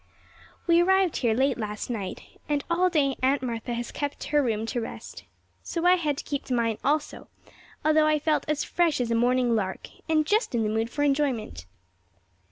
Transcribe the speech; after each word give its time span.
We 0.65 0.81
arrived 0.81 1.17
here 1.17 1.35
late 1.35 1.59
last 1.59 1.87
night, 1.87 2.23
and 2.49 2.63
all 2.71 2.89
day 2.89 3.15
Aunt 3.21 3.43
Martha 3.43 3.75
has 3.75 3.91
kept 3.91 4.23
her 4.23 4.41
room 4.41 4.65
to 4.65 4.81
rest. 4.81 5.25
So 5.61 5.85
I 5.85 5.93
had 5.93 6.17
to 6.17 6.23
keep 6.23 6.49
mine 6.49 6.79
also, 6.83 7.27
although 7.85 8.07
I 8.07 8.17
felt 8.17 8.43
as 8.49 8.63
fresh 8.63 8.99
as 8.99 9.11
a 9.11 9.15
morning 9.15 9.53
lark, 9.55 9.89
and 10.09 10.25
just 10.25 10.55
in 10.55 10.63
the 10.63 10.69
mood 10.69 10.89
for 10.89 11.03
enjoyment. 11.03 11.67